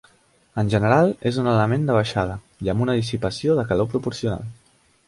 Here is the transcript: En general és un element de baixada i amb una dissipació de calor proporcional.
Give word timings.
En 0.61 0.69
general 0.73 1.13
és 1.31 1.37
un 1.43 1.51
element 1.53 1.85
de 1.91 1.99
baixada 1.99 2.39
i 2.69 2.73
amb 2.75 2.87
una 2.87 2.99
dissipació 3.03 3.61
de 3.63 3.71
calor 3.73 3.93
proporcional. 3.95 4.53